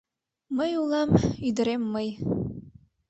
[0.57, 1.09] Мый улам,
[1.47, 2.09] ӱдырем, мый...